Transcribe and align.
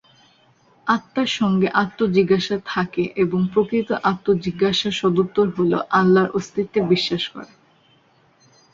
আত্মার 0.87 1.29
সঙ্গে 1.39 1.67
আত্মজিজ্ঞাসা 1.81 2.57
থাকে 2.65 3.03
এবং 3.15 3.39
প্রকৃত 3.53 3.89
আত্মজিজ্ঞাসার 4.03 4.97
সদুত্তর 4.99 5.47
হলো 5.57 5.77
আল্লাহর 5.99 6.33
অস্তিত্বে 6.33 6.79
বিশ্বাস 6.91 7.23
করা। 7.27 7.51